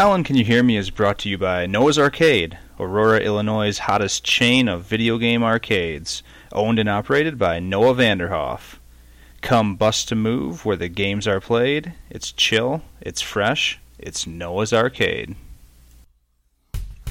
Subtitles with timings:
[0.00, 4.24] Colin, Can You Hear Me is brought to you by Noah's Arcade, Aurora, Illinois' hottest
[4.24, 8.78] chain of video game arcades, owned and operated by Noah Vanderhoff.
[9.42, 11.92] Come bust to move where the games are played.
[12.08, 15.36] It's chill, it's fresh, it's Noah's Arcade.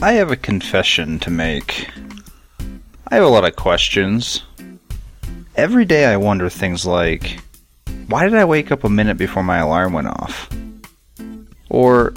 [0.01, 1.91] I have a confession to make.
[3.07, 4.41] I have a lot of questions.
[5.55, 7.39] Every day I wonder things like
[8.07, 10.49] why did I wake up a minute before my alarm went off?
[11.69, 12.15] Or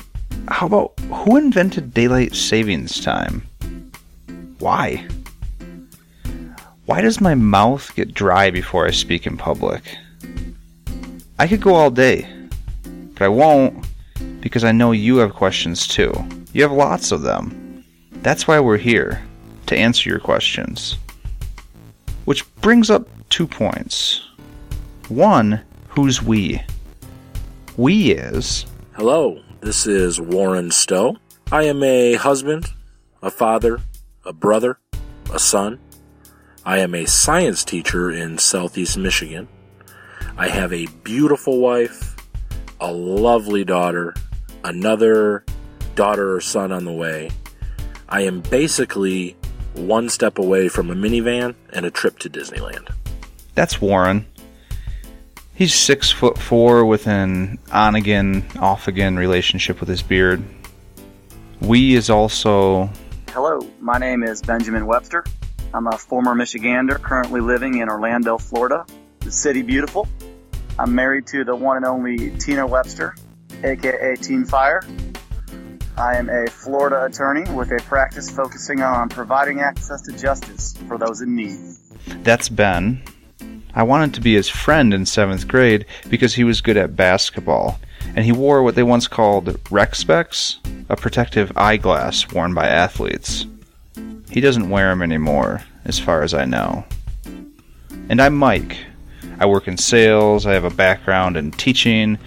[0.49, 3.47] how about who invented daylight savings time?
[4.59, 5.07] Why?
[6.87, 9.83] Why does my mouth get dry before I speak in public?
[11.39, 12.29] I could go all day,
[13.15, 13.87] but I won't
[14.41, 16.13] because I know you have questions too.
[16.53, 17.85] You have lots of them.
[18.23, 19.23] That's why we're here,
[19.67, 20.99] to answer your questions.
[22.25, 24.29] Which brings up two points.
[25.09, 26.63] One, who's we?
[27.77, 28.67] We is.
[28.93, 31.17] Hello, this is Warren Stowe.
[31.53, 32.67] I am a husband,
[33.23, 33.81] a father,
[34.25, 34.79] a brother,
[35.33, 35.79] a son.
[36.67, 39.49] I am a science teacher in southeast Michigan.
[40.37, 42.17] I have a beautiful wife,
[42.81, 44.15] a lovely daughter,
[44.65, 45.45] another
[45.95, 47.31] daughter or son on the way.
[48.09, 49.37] I am basically
[49.75, 52.93] one step away from a minivan and a trip to Disneyland.
[53.55, 54.27] That's Warren.
[55.63, 60.43] He's six foot four with an on again, off again relationship with his beard.
[61.61, 62.91] We is also.
[63.29, 65.25] Hello, my name is Benjamin Webster.
[65.73, 68.85] I'm a former Michigander, currently living in Orlando, Florida,
[69.21, 70.09] the city beautiful.
[70.81, 73.15] I'm married to the one and only Tina Webster,
[73.63, 74.83] aka Teen Fire.
[75.97, 80.99] I am a Florida attorney with a practice focusing on providing access to justice for
[80.99, 81.57] those in need.
[82.25, 83.05] That's Ben.
[83.75, 87.81] I wanted to be his friend in seventh grade because he was good at basketball,
[88.15, 93.47] and he wore what they once called rec specs, a protective eyeglass worn by athletes.
[94.31, 96.85] He doesn't wear them anymore, as far as I know.
[98.09, 98.79] And I'm Mike.
[99.39, 102.19] I work in sales, I have a background in teaching,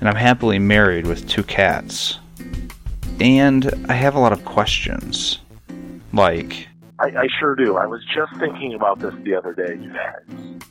[0.00, 2.18] and I'm happily married with two cats.
[3.20, 5.40] And I have a lot of questions.
[6.12, 6.68] Like,
[7.00, 7.76] I, I sure do.
[7.76, 10.64] I was just thinking about this the other day, you guys.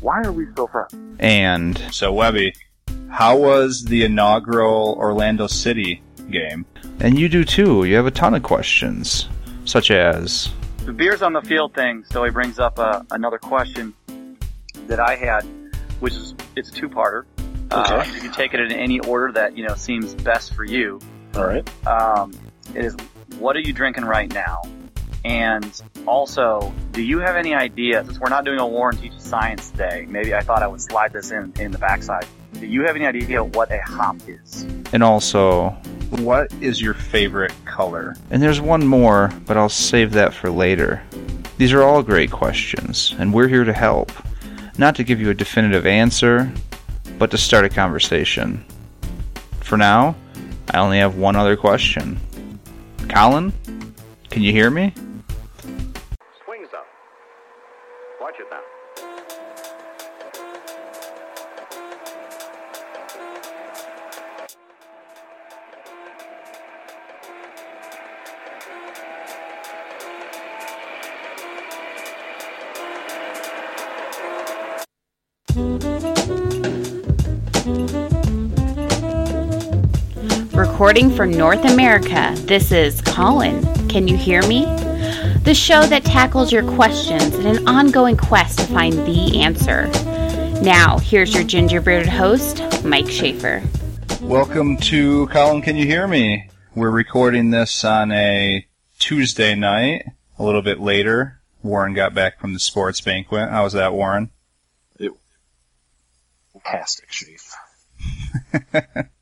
[0.00, 0.94] Why are we still friends?
[1.18, 2.54] and So, Webby,
[3.10, 6.64] how was the inaugural Orlando City game?
[7.00, 7.84] and you do too.
[7.84, 9.28] You have a ton of questions,
[9.64, 10.50] such as
[10.84, 13.94] The beers on the field thing, so he brings up uh, another question
[14.88, 15.42] that I had,
[16.00, 17.24] which is it's a two-parter.
[17.70, 18.14] Uh, Okay.
[18.14, 20.98] you can take it in any order that you know seems best for you.
[21.36, 21.86] All right.
[21.86, 22.32] Um,
[22.74, 22.96] it is
[23.38, 24.62] what are you drinking right now?
[25.24, 29.70] And also, do you have any idea, since we're not doing a Warren Teaches Science
[29.70, 32.26] Day, maybe I thought I would slide this in in the backside.
[32.54, 34.62] Do you have any idea what a hop is?
[34.92, 35.70] and also
[36.10, 38.16] What is your favorite color?
[38.30, 41.02] and there's one more, but I'll save that for later.
[41.58, 44.10] These are all great questions, and we're here to help.
[44.78, 46.50] Not to give you a definitive answer,
[47.18, 48.64] but to start a conversation.
[49.60, 50.14] For now,
[50.70, 52.18] I only have one other question.
[53.08, 53.52] Colin,
[54.30, 54.94] can you hear me?
[80.58, 83.62] Recording from North America, this is Colin.
[83.88, 84.64] Can you hear me?
[85.44, 89.86] The show that tackles your questions in an ongoing quest to find the answer.
[90.60, 93.62] Now, here's your ginger-bearded host, Mike Schaefer.
[94.20, 96.50] Welcome to Colin, Can You Hear Me?
[96.74, 98.66] We're recording this on a
[98.98, 100.06] Tuesday night,
[100.40, 101.40] a little bit later.
[101.62, 103.48] Warren got back from the sports banquet.
[103.48, 104.30] How was that, Warren?
[104.98, 105.12] It,
[106.52, 107.54] fantastic, Chief.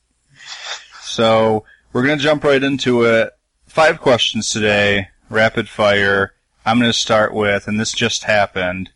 [1.17, 3.33] So we're gonna jump right into it.
[3.67, 6.35] Five questions today, rapid fire.
[6.67, 8.91] I'm gonna start with, and this just happened.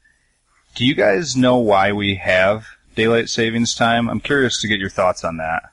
[0.74, 4.10] Do you guys know why we have daylight savings time?
[4.10, 5.70] I'm curious to get your thoughts on that.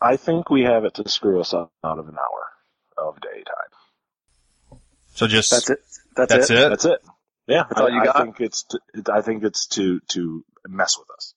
[0.00, 4.80] I think we have it to screw us out out of an hour of daytime.
[5.14, 5.78] So just That's it.
[6.16, 6.58] That's, That's it.
[6.58, 6.68] it?
[6.70, 7.00] That's it.
[7.46, 8.16] Yeah, That's all I, you I got?
[8.16, 8.80] think it's to,
[9.12, 11.34] I think it's to to mess with us.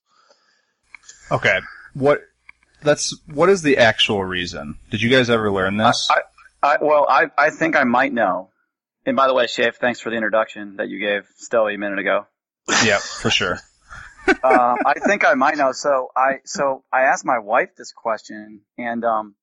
[1.31, 1.60] okay.
[1.94, 2.22] What?
[2.88, 4.80] That's what is the actual reason?
[4.89, 6.07] Did you guys ever learn this?
[6.10, 6.22] I,
[6.63, 8.50] I, well, I, I think I might know.
[9.06, 12.00] And by the way, Shafe, thanks for the introduction that you gave Stoey a minute
[12.00, 12.28] ago.
[12.86, 13.60] yeah, for sure.
[14.28, 14.36] uh,
[14.86, 15.72] I think I might know.
[15.74, 19.36] So I so I asked my wife this question, and um,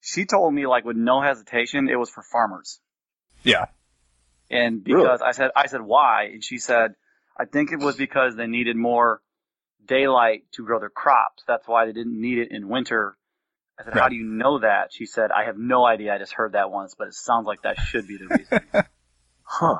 [0.00, 2.80] she told me like with no hesitation it was for farmers.
[3.42, 3.66] Yeah.
[4.50, 6.94] And because I said I said why, and she said
[7.36, 9.20] I think it was because they needed more
[9.86, 11.42] daylight to grow their crops.
[11.46, 13.16] That's why they didn't need it in winter.
[13.78, 14.92] I said, how do you know that?
[14.92, 16.14] She said, I have no idea.
[16.14, 18.60] I just heard that once, but it sounds like that should be the reason.
[19.46, 19.76] Huh.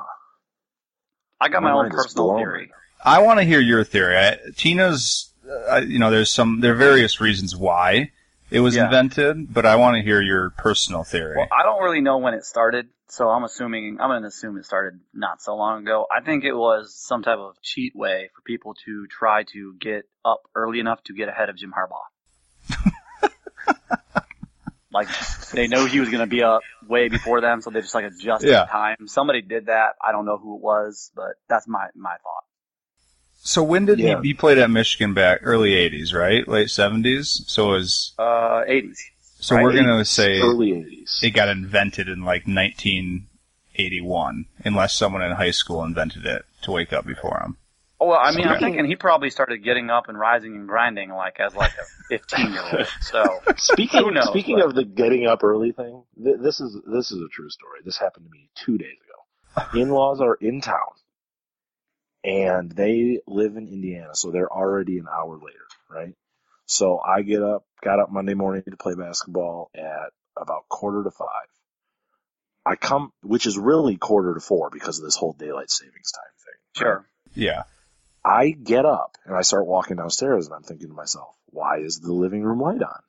[1.41, 2.71] I got my, My own personal theory.
[3.03, 4.15] I want to hear your theory.
[4.15, 5.31] I, Tina's,
[5.69, 8.11] uh, you know, there's some, there are various reasons why
[8.51, 8.85] it was Yeah.
[8.85, 11.35] invented, but I want to hear your personal theory.
[11.37, 14.57] Well, I don't really know when it started, so I'm assuming I'm going to assume
[14.57, 16.05] it started not so long ago.
[16.15, 20.07] I think it was some type of cheat way for people to try to get
[20.23, 22.07] up early enough to get ahead of Jim Harbaugh.
[24.91, 25.07] like
[25.53, 28.05] they know he was going to be up way before them, so they just like
[28.05, 28.65] adjusted Yeah.
[28.65, 29.07] time.
[29.07, 29.95] Somebody did that.
[30.05, 32.43] I don't know who it was, but that's my my thought.
[33.43, 34.21] so when did Yeah.
[34.21, 36.47] he, he played at Michigan back early 80s, right?
[36.47, 37.47] Late 70s?
[37.47, 38.97] So it was, Uh, 80s.
[39.45, 39.63] So Right.
[39.63, 41.23] we're going to say Early 80s.
[41.23, 46.91] it got invented in like 1981, unless someone in high school invented it to wake
[46.93, 47.57] up before him.
[47.99, 51.11] Oh, well, I mean, I'm thinking he probably started getting up and rising and grinding
[51.11, 52.87] like as like a 15 year old.
[53.01, 53.23] So
[53.55, 57.11] Speaking Who knows, speaking but- of the getting up early thing, th- this is this
[57.11, 57.79] is a true story.
[57.85, 59.69] This happened to me two days ago.
[59.81, 60.91] In-laws are in town,
[62.25, 66.13] and they live in Indiana, so they're already an hour later, right?
[66.65, 71.11] So I get up, got up Monday morning to play basketball at about quarter to
[71.11, 71.27] five.
[72.65, 76.23] I come, which is really quarter to four because of this whole daylight savings time
[76.43, 76.83] thing.
[76.83, 77.05] sure.
[77.35, 77.63] Yeah.
[78.23, 81.99] I get up and I start walking downstairs and I'm thinking to myself, why is
[81.99, 82.99] the living room light on?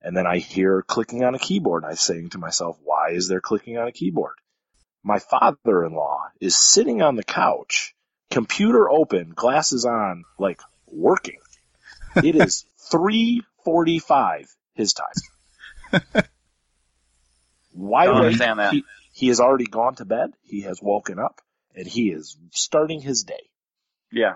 [0.00, 3.26] And then I hear clicking on a keyboard and I'm saying to myself, why is
[3.26, 4.34] there clicking on a keyboard?
[5.02, 7.94] My father-in-law is sitting on the couch,
[8.30, 11.38] computer open, glasses on, like working.
[12.16, 16.02] It is 345 his time.
[17.72, 18.72] Why Don't would understand that.
[18.72, 20.32] He, he has already gone to bed.
[20.42, 21.40] He has woken up
[21.74, 23.48] and he is starting his day.
[24.12, 24.34] Yeah.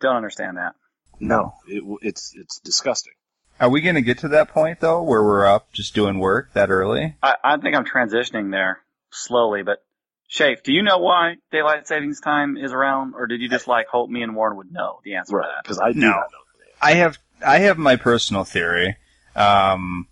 [0.00, 0.74] Don't understand that.
[1.20, 3.12] No, it, it's it's disgusting.
[3.60, 6.52] Are we going to get to that point though, where we're up just doing work
[6.54, 7.14] that early?
[7.22, 8.80] I, I think I'm transitioning there
[9.12, 9.84] slowly, but
[10.28, 13.86] Shafe, do you know why daylight savings time is around, or did you just like
[13.86, 15.62] hope me and Warren would know the answer Right, to that?
[15.62, 16.08] because I do No.
[16.08, 16.38] not know.
[16.80, 18.96] I have I have my personal theory,
[19.36, 20.06] um,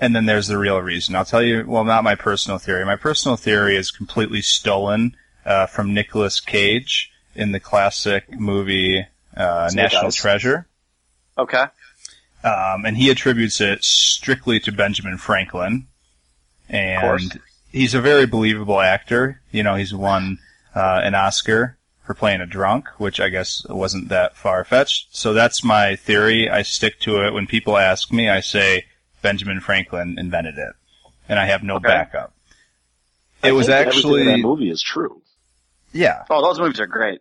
[0.00, 1.14] and then there's the real reason.
[1.14, 1.64] I'll tell you.
[1.66, 2.84] Well, not my personal theory.
[2.84, 9.68] My personal theory is completely stolen uh, from Nicolas Cage in the classic movie uh,
[9.68, 10.66] Snake National Treasure,
[11.38, 11.64] Okay.
[12.44, 15.86] um, and he attributes it strictly to Benjamin Franklin,
[16.68, 17.38] and course.
[17.70, 19.40] he's a very believable actor.
[19.50, 20.38] You know, he's won
[20.74, 25.16] uh, an Oscar for playing a drunk, which I guess wasn't that far fetched.
[25.16, 26.48] So that's my theory.
[26.50, 27.32] I stick to it.
[27.32, 28.86] When people ask me, I say
[29.22, 30.72] Benjamin Franklin invented it,
[31.28, 31.86] and I have no Okay.
[31.88, 32.32] backup.
[33.42, 35.22] I It was think everything in actually that movie is true.
[35.92, 37.20] yeah, Oh, those movies are great.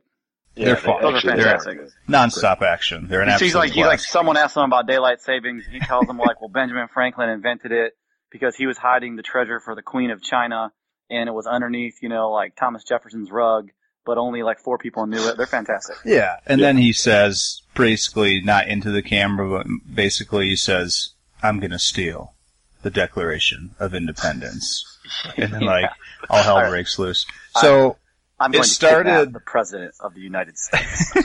[0.55, 1.01] They're fun.
[1.01, 1.79] Those are actually fantastic.
[2.09, 3.07] nonstop action.
[3.07, 5.81] They're an He's absolute like, he's like, someone asked him about daylight savings, and he
[5.81, 7.93] tells them like, well, Benjamin Franklin invented it
[8.31, 10.71] because he was hiding the treasure for the Queen of China,
[11.09, 13.69] and it was underneath, you know, like Thomas Jefferson's rug,
[14.05, 15.37] but only like four people knew it.
[15.37, 15.97] They're fantastic.
[16.05, 21.09] Yeah, and then he says, basically not into the camera, but basically he says,
[21.43, 22.33] "I'm gonna steal
[22.81, 24.83] the Declaration of Independence,"
[25.37, 25.89] and then like
[26.29, 26.69] all hell All right.
[26.69, 27.25] breaks loose.
[27.59, 27.97] So
[28.39, 31.13] I'm It going to started- the president of the United States.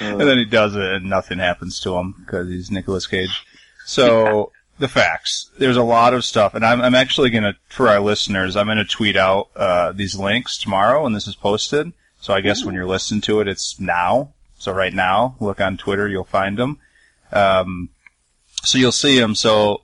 [0.00, 3.44] and then he does it, and nothing happens to him because he's Nicolas Cage.
[3.84, 5.50] So the facts.
[5.58, 8.84] There's a lot of stuff, and I'm, I'm actually gonna, for our listeners, I'm gonna
[8.84, 11.92] tweet out uh, these links tomorrow when this is posted.
[12.20, 14.34] So I guess when you're listening to it, it's now.
[14.58, 16.78] So right now, look on Twitter, you'll find them.
[17.32, 17.88] Um,
[18.62, 19.34] so you'll see them.
[19.34, 19.82] So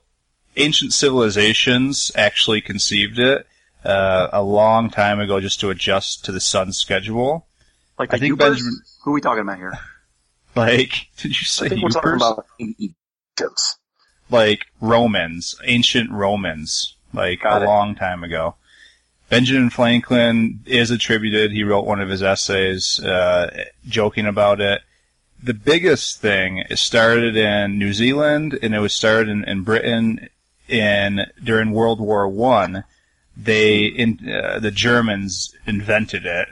[0.57, 3.47] ancient civilizations actually conceived it
[3.85, 7.47] uh, a long time ago, just to adjust to the sun's schedule.
[7.99, 8.39] Like I think?
[8.39, 9.73] Benjamin- Who are we talking about here?
[10.57, 13.77] Like, did you say I think we're talking about Egyptians.
[14.31, 17.69] Like Romans, ancient Romans, like Got a it.
[17.69, 18.55] long time ago.
[19.29, 21.53] Benjamin Franklin is attributed.
[21.53, 24.81] He wrote one of his essays, uh, joking about it.
[25.43, 30.29] The biggest thing it started in New Zealand, and it was started in, in Britain
[30.67, 32.85] in during World War One.
[33.37, 36.49] They in uh, the Germans invented it,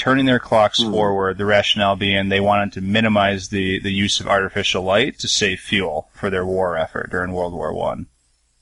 [0.00, 0.90] turning their clocks Hmm.
[0.90, 1.38] forward.
[1.38, 5.60] The rationale being they wanted to minimize the the use of artificial light to save
[5.60, 8.06] fuel for their war effort during World War One.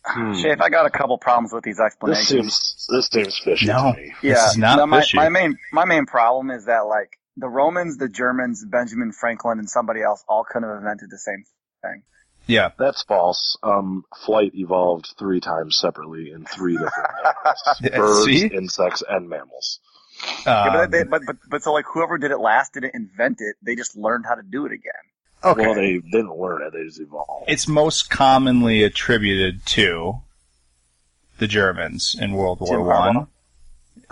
[0.07, 2.29] Shafe, I got a couple problems with these This explanations.
[2.29, 3.93] seems this seems fishy No.
[3.93, 4.15] to me.
[4.23, 5.17] yeah, This is not no, my, fishy.
[5.19, 9.69] my main my main problem is that like the Romans, the Germans, Benjamin Franklin, and
[9.71, 11.45] somebody else all couldn't have invented the same
[11.83, 12.03] thing.
[12.47, 12.71] Yeah.
[12.79, 13.59] That's false.
[13.63, 17.81] Um, flight evolved three times separately in three different animals.
[18.25, 18.47] birds, See?
[18.47, 19.81] insects, and mammals.
[20.47, 23.39] Yeah, Um, but, they, but but but so like whoever did it last didn't invent
[23.41, 23.57] it.
[23.63, 24.93] They just learned how to do it again.
[25.45, 25.61] okay.
[25.67, 27.45] Well, they didn't learn it; they just evolved.
[27.49, 30.21] it's most commonly attributed to
[31.39, 33.29] the Germans in World War Jim One Harbaugh?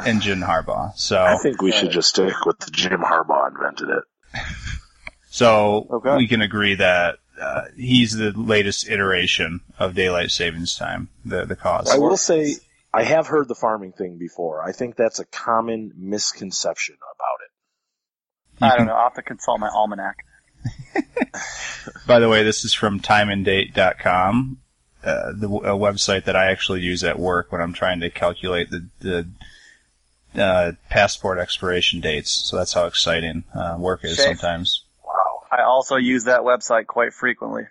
[0.07, 0.93] and Jim Harbaugh.
[0.97, 4.05] So I think we should just stick with the Jim Harbaugh invented it.
[5.31, 6.17] so Okay.
[6.17, 11.09] we can agree that uh, he's the latest iteration of daylight savings time.
[11.25, 11.91] The the cause.
[11.91, 12.55] I will say,
[12.97, 14.63] I have heard the farming thing before.
[14.63, 18.65] I think that's a common misconception about it.
[18.73, 18.95] I don't know.
[18.95, 20.25] I'll have to consult my almanac.
[22.07, 24.59] By the way, this is from timeanddate.com,
[25.05, 28.71] uh, the a website that I actually use at work when I'm trying to calculate
[28.71, 32.33] the, the uh, passport expiration dates.
[32.33, 34.25] So that's how exciting uh, work is Shay?
[34.25, 34.85] sometimes.
[35.05, 35.43] Wow.
[35.53, 37.65] I also use that website quite frequently.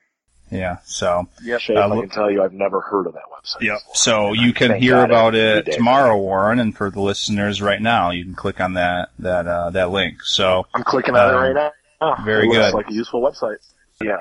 [0.52, 0.78] Yeah.
[0.86, 1.60] So Yep.
[1.62, 3.62] Shane, Uh, I can tell you, I've never heard of that website.
[3.62, 3.78] Yep.
[3.80, 3.96] before.
[3.96, 5.72] So you can hear about it day.
[5.74, 9.70] tomorrow, Warren, and for the listeners right now, you can click on that that uh,
[9.72, 10.22] that link.
[10.24, 11.72] So, I'm clicking on Um, it right now.
[12.02, 12.74] Oh, very it looks good.
[12.76, 13.58] like a useful website.
[14.02, 14.18] Yeah,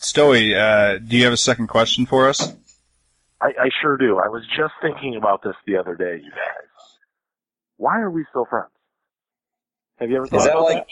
[0.00, 2.52] Stoey, uh, do you have a second question for us?
[3.40, 4.18] I, I sure do.
[4.18, 6.68] I was just thinking about this the other day, you guys.
[7.76, 8.70] Why are we still friends?
[10.00, 10.86] Have you ever thought Is that about like?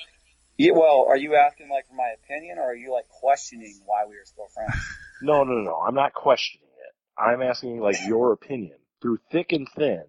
[0.62, 4.04] Yeah, well, are you asking like for my opinion, or are you like questioning why
[4.08, 4.74] we are still friends?
[5.24, 5.76] No, no, no, no.
[5.76, 6.94] I'm not questioning it.
[7.16, 8.76] I'm asking like your opinion.
[9.00, 10.02] Through thick and thin,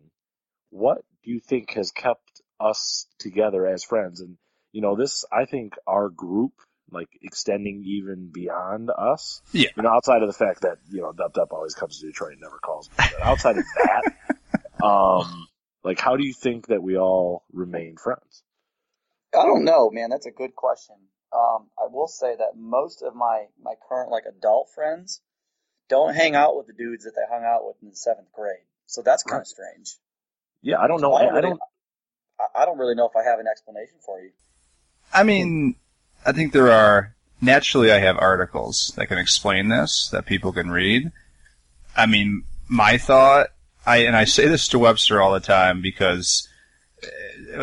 [0.72, 4.22] what do you think has kept us together as friends?
[4.22, 4.38] And
[4.72, 6.54] you know, this I think our group,
[6.90, 9.44] like extending even beyond us.
[9.52, 9.70] Yeah.
[9.78, 12.32] You know, outside of the fact that you know Dup Dup always comes to Detroit
[12.32, 12.96] and never calls me.
[12.98, 15.48] But outside of that, um,
[15.84, 18.44] like how do you think that we all remain friends?
[19.38, 20.10] I don't know, man.
[20.10, 20.96] That's a good question.
[21.32, 25.22] Um, I will say that most of my my current like adult friends
[25.90, 28.66] don't hang out with the dudes that they hung out with in the seventh grade.
[28.86, 29.96] So that's kind of strange.
[30.62, 31.14] Yeah, I don't know.
[31.14, 31.60] I I, don't I really, don't.
[31.62, 31.64] I-
[32.56, 34.32] I don't really know if I have an explanation for you.
[35.14, 35.76] I mean,
[36.26, 37.92] I think there are naturally.
[37.92, 41.12] I have articles that can explain this that people can read.
[41.96, 43.48] I mean, my thought,
[43.86, 46.48] I and I say this to Webster all the time because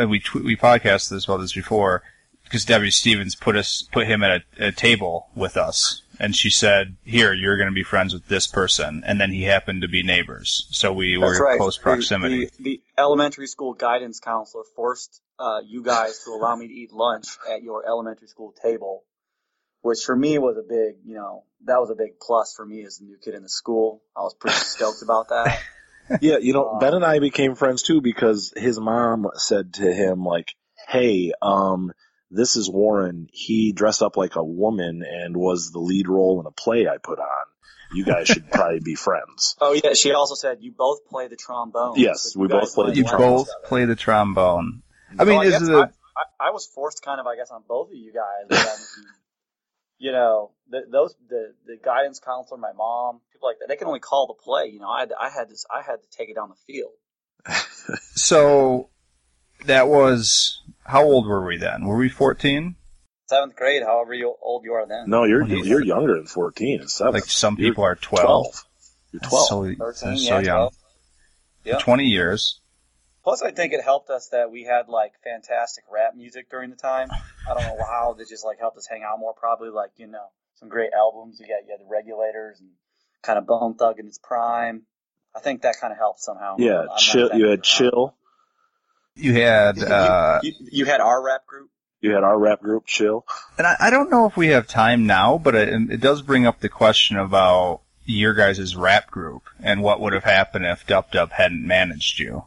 [0.09, 2.03] we tw- we podcasted this about this before
[2.45, 6.51] because Debbie Stevens put us put him at a, a table with us, and she
[6.51, 9.89] said, "Here, you're going to be friends with this person," and then he happened to
[9.89, 12.47] be neighbors, so we were in close The- proximity.
[12.47, 16.93] The, the elementary school guidance counselor forced uh, you guys to allow me to eat
[16.93, 19.05] lunch at your elementary school table,
[19.83, 22.85] which for me was a big, you know, that was a big plus for me
[22.85, 24.03] as the new kid in the school.
[24.17, 25.61] I was pretty stoked about that.
[26.21, 29.93] Yeah, you know, Um, Ben and I became friends too because his mom said to
[29.93, 30.55] him like,
[30.89, 31.93] "Hey, um,
[32.31, 33.29] this is Warren.
[33.33, 36.99] He dressed up like a woman and was the lead role in a play I
[36.99, 37.47] put on.
[37.93, 41.37] You guys should probably be friends." Oh yeah, she also said you both play the
[41.37, 41.95] trombone.
[41.97, 44.83] Yes, So we both play might the you both play the trombone.
[45.19, 45.75] I mean, Well, I is guess it?
[45.75, 48.65] I, I, I was forced kind of, I guess, on both of you guys.
[49.99, 53.87] you know, the, those the the guidance counselor, my mom, people like that, they can
[53.87, 54.71] only call the play.
[54.73, 56.93] You know, I had, I had this, I had to take it down the field.
[58.15, 58.91] So
[59.67, 61.87] that was how old were we then?
[61.87, 62.77] Were we fourteen?
[63.27, 65.05] Seventh grade, however you, old you are then.
[65.09, 66.83] No, you're What do you you're younger than fourteen.
[66.83, 67.15] It's seven.
[67.15, 68.65] Like some You're people are twelve.
[69.11, 69.49] You're twelve.
[69.49, 70.43] So, 13, so yeah, young.
[70.43, 70.75] 12.
[71.65, 71.79] Yeah.
[71.79, 72.61] Twenty years.
[73.25, 76.77] Plus, I think it helped us that we had like fantastic rap music during the
[76.77, 77.09] time.
[77.49, 79.35] I don't know how that just like helped us hang out more.
[79.35, 81.41] Probably like you know some great albums.
[81.41, 82.71] You got you had the Regulators and
[83.23, 84.83] kind of Bone Thug in its prime.
[85.35, 86.55] I think that kind of helped somehow.
[86.57, 87.27] I'm Yeah, chill.
[87.27, 88.15] exactly You had sure chill.
[89.17, 91.71] You had, You- uh, you, you had our rap group.
[92.01, 93.27] You had our rap group, chill.
[93.59, 96.47] and I, I don't know if we have time now, but it, it does bring
[96.47, 101.13] up the question about your guys' rap group and what would have happened if Dup
[101.13, 102.45] Dup hadn't managed you.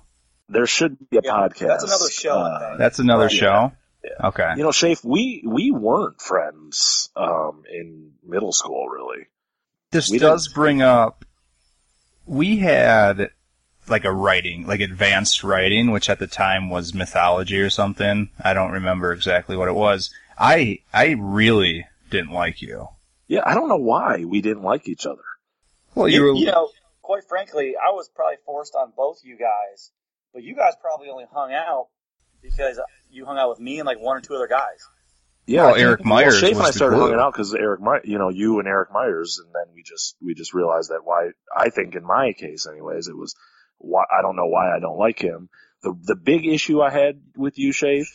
[0.49, 1.67] There should be a Yeah, podcast.
[1.67, 2.77] that's another show, uh.
[2.77, 3.31] That's another Right.
[3.31, 3.71] show.
[4.03, 4.27] Yeah.
[4.29, 4.53] Okay.
[4.57, 9.27] You know, Shafe, we we weren't friends um, in middle school, really.
[9.93, 11.23] This We does didn't- bring up.
[12.25, 13.29] We had
[13.87, 18.29] like a writing, like advanced writing, which at the time was mythology or something.
[18.41, 20.09] I don't remember exactly what it was.
[20.37, 22.87] I I really didn't like you.
[23.27, 25.21] Yeah, I don't know why we didn't like each other.
[25.95, 26.69] Well, you, You, were you know,
[27.01, 29.91] quite frankly, I was probably forced on both you guys,
[30.33, 31.87] but you guys probably only hung out
[32.41, 32.79] because
[33.11, 34.79] you hung out with me and like one or two other guys.
[35.45, 38.17] Yeah, Well, Eric Myers Well, Shafe and I started hanging out because Eric, My, you
[38.17, 41.69] know, you and Eric Myers, and then we just we just realized that why I
[41.69, 43.35] think in my case, anyways, it was
[43.77, 45.49] why I don't know why I don't like him.
[45.81, 48.07] The the big issue I had with you, Shafe,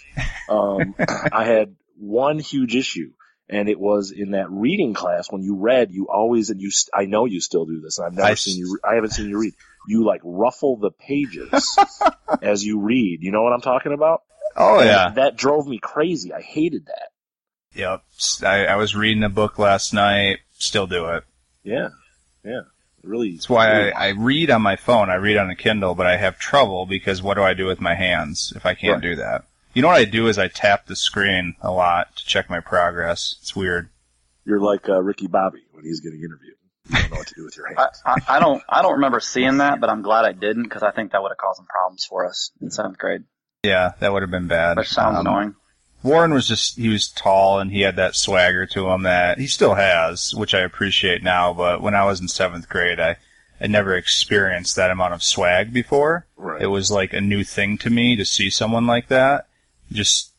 [0.49, 0.95] um,
[1.33, 3.13] I had one huge issue,
[3.51, 6.93] And it was in that reading class when you read, you always, and you, st-
[6.95, 9.11] I know you still do this, and I've never I seen you, re- I haven't
[9.11, 9.55] seen you read.
[9.89, 11.77] You like ruffle the pages
[12.43, 13.19] as you read.
[13.23, 14.23] You know what I'm talking about?
[14.57, 15.11] Oh And yeah.
[15.15, 16.33] That drove me crazy.
[16.33, 17.09] I hated that.
[17.75, 18.03] Yep.
[18.45, 20.39] I was reading a book last night.
[20.59, 21.25] Still do it.
[21.63, 21.89] Yeah.
[22.45, 22.63] Yeah.
[23.03, 23.33] Really.
[23.33, 25.11] That's why really- I, I read on my phone.
[25.11, 27.81] I read on a Kindle, but I have trouble because what do I do with
[27.81, 29.03] my hands if I can't Right.
[29.03, 29.45] do that?
[29.75, 32.59] You know what I do is I tap the screen a lot to check my
[32.61, 33.37] progress.
[33.43, 33.91] It's weird.
[34.45, 36.55] You're like uh, Ricky Bobby when he's getting interviewed.
[36.89, 38.03] You don't know what to do with your hands.
[38.05, 40.83] I, I, I don't I don't remember seeing that, but I'm glad I didn't because
[40.83, 43.25] I think that would have caused some problems for us in seventh grade.
[43.63, 44.79] Yeah, that would have been bad.
[44.79, 45.55] Which sounds Um, annoying.
[46.02, 49.47] Warren was just he was tall and he had that swagger to him that he
[49.47, 51.52] still has, which I appreciate now.
[51.52, 53.17] But when I was in seventh grade, I
[53.61, 56.26] I never experienced that amount of swag before.
[56.37, 56.62] Right.
[56.62, 59.47] It was like a new thing to me to see someone like that,
[59.90, 60.33] just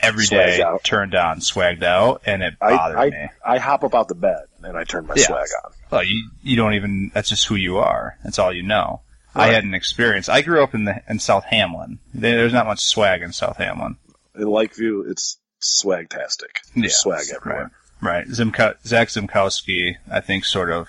[0.00, 0.84] every Swagged day out.
[0.84, 3.28] turned on, swagged out, and it I, bothered I, me.
[3.44, 5.24] I hop up out the bed and I turn my Yeah.
[5.26, 5.72] swag on.
[5.90, 7.10] Well, you you don't even.
[7.14, 8.18] That's just who you are.
[8.24, 9.00] That's all you know.
[9.34, 10.28] I had an experience.
[10.28, 12.00] I grew up in the in South Hamlin.
[12.12, 13.96] There's not much swag in South Hamlin.
[14.38, 16.60] In Lakeview, it's swagtastic.
[16.76, 17.70] There's swag everywhere.
[18.00, 18.26] Right.
[18.26, 20.86] Zimko- Zach Zimkowski, I think, sort of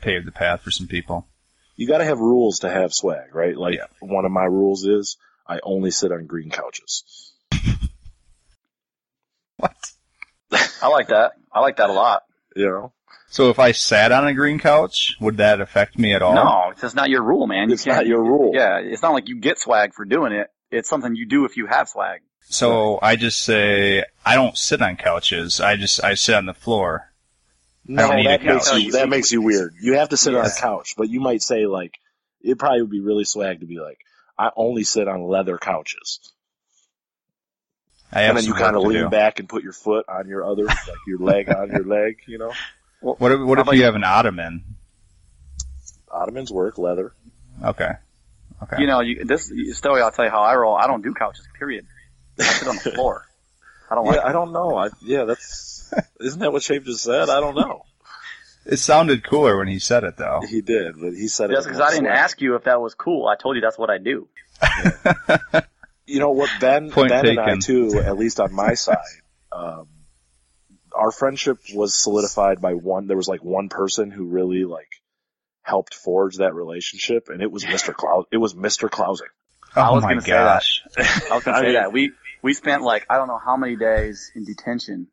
[0.00, 1.26] paved the path for some people.
[1.76, 3.56] You got to have rules to have swag, right?
[3.56, 3.86] Like Yeah.
[4.00, 7.32] one of my rules is I only sit on green couches.
[9.56, 9.74] What?
[10.82, 11.32] I like that.
[11.52, 12.22] I like that a lot.
[12.56, 12.92] You know,
[13.28, 16.34] So if I sat on a green couch, would that affect me at all?
[16.34, 17.68] No, it's just not your rule, man.
[17.68, 18.52] You it's not your rule.
[18.54, 20.48] Yeah, it's not like you get swag for doing it.
[20.70, 22.20] It's something you do if you have swag.
[22.50, 25.60] So I just say I don't sit on couches.
[25.60, 27.10] I just I sit on the floor.
[27.86, 29.74] No, that makes you that makes you weird.
[29.80, 31.94] You have to sit on a couch, but you might say like
[32.40, 33.98] it probably would be really swag to be like
[34.38, 36.20] I only sit on leather couches,
[38.12, 39.08] I and then you kind of lean do.
[39.08, 42.18] back and put your foot on your other, like your leg on your leg.
[42.26, 42.52] You know,
[43.00, 44.64] What if, what if about you you- have an ottoman?
[46.10, 47.12] ottomans work leather.
[47.62, 47.90] Okay.
[48.62, 48.80] Okay.
[48.80, 50.00] You know, you, this story.
[50.02, 50.74] I'll tell you how I roll.
[50.76, 51.46] I don't do couches.
[51.58, 51.86] Period.
[52.40, 53.24] I sit on the floor.
[53.90, 54.16] I don't like.
[54.16, 54.76] Yeah, I don't know.
[54.76, 57.28] I, yeah, that's isn't that what Shafe just said?
[57.30, 57.84] I don't know.
[58.66, 60.40] it sounded cooler when he said it, though.
[60.48, 61.54] He did, but he said it.
[61.54, 62.16] Just because I didn't swag.
[62.18, 64.28] ask you if that was cool, I told you that's what I do.
[66.10, 67.60] You know what, Ben, Point Ben and I taken.
[67.60, 68.96] too, at least on my side,
[69.52, 69.88] um,
[70.94, 73.06] our friendship was solidified by one.
[73.08, 74.88] There was like one person who really like
[75.60, 77.92] helped forge that relationship, and it was Mr.
[77.92, 78.24] Klaus.
[78.32, 78.90] It was Mr.
[78.90, 79.26] Klausing.
[79.76, 80.44] I oh was my gonna say that.
[80.44, 80.82] gosh.
[81.30, 83.56] I was gonna I say mean- that we we spent like I don't know how
[83.56, 85.08] many days in detention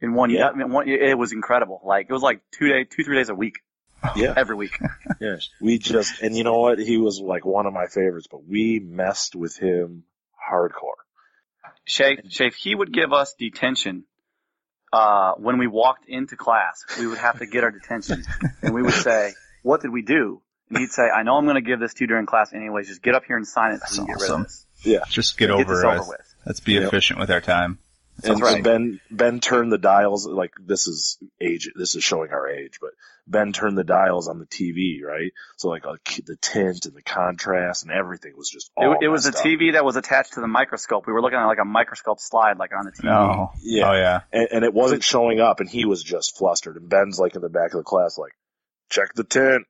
[0.00, 0.36] in one Yeah.
[0.38, 0.50] year.
[0.50, 1.80] I mean, one, it was incredible.
[1.84, 3.58] Like it was like two day, two three days a week,
[4.16, 4.78] Yeah, every week.
[5.20, 5.48] yes.
[5.60, 6.78] We just, and you know what?
[6.78, 10.04] He was like one of my favorites, but we messed with him
[10.50, 10.98] hardcore.
[11.86, 14.04] Shafe, Shafe, he would give us detention.
[14.92, 18.24] Uh, when we walked into class, we would have to get our detention
[18.62, 20.40] and we would say, what did we do?
[20.70, 22.88] And he'd say, I know I'm going to give this to you during class anyways.
[22.88, 24.40] Just get up here and sign it so we can get rid awesome.
[24.42, 24.66] of this.
[24.84, 24.98] Yeah.
[25.10, 25.86] Just get Get over this it.
[25.86, 26.27] over with.
[26.46, 26.84] Let's be Yep.
[26.84, 27.78] efficient with our time.
[28.24, 28.64] And right.
[28.64, 32.90] Ben Ben turned the dials like this is age this is showing our age, but
[33.28, 35.30] Ben turned the dials on the TV, right?
[35.56, 35.94] So like uh,
[36.26, 39.36] the tint and the contrast and everything was just all It, it was a up.
[39.36, 41.06] TV that was attached to the microscope.
[41.06, 43.04] We were looking at like a microscope slide, like on the TV.
[43.04, 43.52] No.
[43.62, 43.88] Yeah.
[43.88, 44.20] Oh yeah.
[44.32, 46.74] and, and it wasn't showing up, and he was just flustered.
[46.76, 48.32] And Ben's like in the back of the class, like,
[48.90, 49.64] check the tint,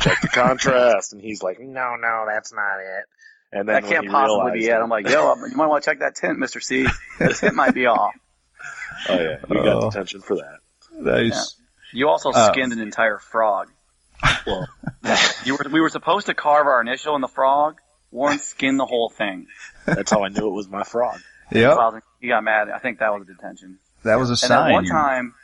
[0.00, 3.04] check the contrast, and he's like, no, no, that's not it.
[3.52, 4.82] And then That can't possibly be realized it.
[4.82, 6.62] I'm like, yo, you might want to check that tent, Mr.
[6.62, 6.86] C.
[7.18, 8.14] The tint might be off.
[9.10, 9.64] oh yeah, we Oh.
[9.80, 10.58] got detention for that.
[10.94, 11.56] Nice.
[11.92, 13.68] You also Uh, skinned an entire frog.
[14.46, 14.66] Well,
[15.44, 17.78] You were, we were supposed to carve our initial in the frog.
[18.10, 19.46] Warren skinned the whole thing.
[19.84, 21.20] that's how I knew it was my frog.
[21.50, 21.76] Yep.
[22.20, 22.70] He got mad.
[22.70, 23.78] I think that was a detention.
[24.04, 24.64] That was a And sign.
[24.66, 25.34] then one time,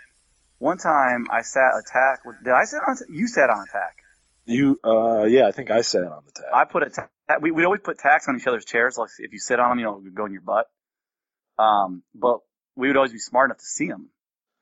[0.58, 2.24] one time I sat attack.
[2.24, 2.96] with- Did I sit on?
[3.10, 3.96] You sat on attack.
[4.46, 6.46] You, uh, yeah, I think I sat on the tab.
[6.54, 6.90] I put a.
[6.90, 7.08] Ta-
[7.40, 8.96] we we always put tacks on each other's chairs.
[8.96, 10.66] Like if you sit on them, you know, it would go in your butt.
[11.58, 12.40] Um, but
[12.76, 14.08] we would always be smart enough to see them.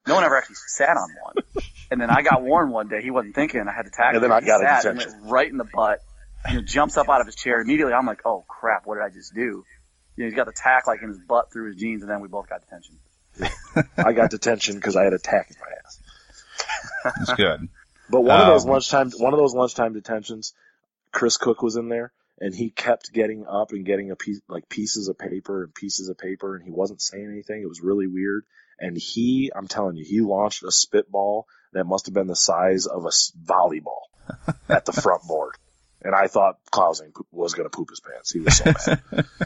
[0.07, 1.65] No one ever actually sat on one.
[1.91, 3.03] And then I got warned one day.
[3.03, 3.61] He wasn't thinking.
[3.69, 4.15] I had to tackle him.
[4.17, 4.37] And then him.
[4.37, 5.99] I He got a sat and went right in the butt.
[6.49, 7.93] You know, jumps up out of his chair immediately.
[7.93, 9.65] I'm like, oh crap, what did I just do?
[10.17, 12.21] You know, he's got the tack like in his butt through his jeans, and then
[12.21, 12.99] we both got detention.
[13.99, 16.01] I got detention because I had a tack in my ass.
[17.21, 17.69] It's good.
[18.09, 20.55] But one of those Um, lunchtime, one of those lunchtime detentions,
[21.13, 24.69] Chris Cook was in there, and he kept getting up and getting a piece, like
[24.69, 27.63] pieces of paper and pieces of paper, and he wasn't saying anything.
[27.63, 28.45] It was really weird.
[28.79, 32.87] And he, I'm telling you, he launched a spitball that must have been the size
[32.87, 34.03] of a volleyball
[34.69, 35.55] at the front board.
[36.03, 38.33] And I thought Klausing was going to poop his pants.
[38.33, 39.27] He was so mad.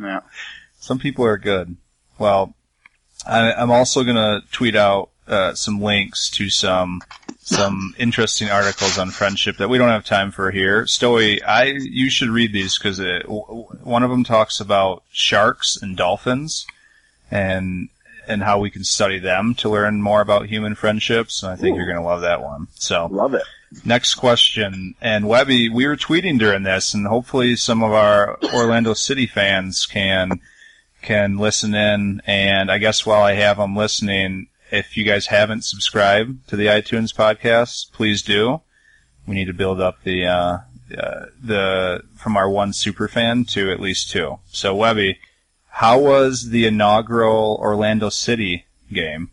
[0.00, 0.20] Yeah.
[0.78, 1.76] Some people are good.
[2.18, 2.54] Well,
[3.26, 7.00] I, I'm also gonna tweet out uh, some links to some
[7.38, 10.84] some interesting articles on friendship that we don't have time for here.
[10.84, 13.00] Stoey, I you should read these because
[13.82, 16.66] one of them talks about sharks and dolphins,
[17.30, 17.88] and
[18.26, 21.42] and how we can study them to learn more about human friendships.
[21.42, 21.78] And I think Ooh.
[21.78, 22.68] you're gonna love that one.
[22.74, 23.44] So Love it.
[23.84, 24.96] Next question.
[25.00, 29.86] And Webby, we were tweeting during this, and hopefully some of our Orlando City fans
[29.86, 30.40] can
[31.02, 32.20] can listen in.
[32.26, 36.66] And I guess while I have them listening, if you guys haven't subscribed to the
[36.66, 38.60] iTunes podcast, please do.
[39.26, 40.58] We need to build up the uh,
[40.96, 44.38] uh, the from our one super fan to at least two.
[44.50, 45.18] So Webby,
[45.68, 49.30] how was the inaugural Orlando City game?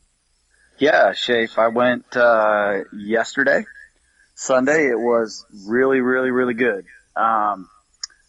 [0.78, 1.58] Yeah, Shafe.
[1.58, 3.66] I went uh, yesterday,
[4.36, 4.88] Sunday.
[4.88, 6.86] It was really, really, really good.
[7.16, 7.70] Um,